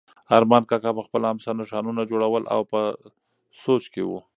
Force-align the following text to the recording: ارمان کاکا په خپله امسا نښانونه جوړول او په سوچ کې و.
ارمان 0.37 0.63
کاکا 0.69 0.91
په 0.97 1.01
خپله 1.07 1.25
امسا 1.33 1.51
نښانونه 1.59 2.01
جوړول 2.11 2.43
او 2.53 2.61
په 2.71 2.79
سوچ 3.61 3.83
کې 3.93 4.01
و. 4.05 4.11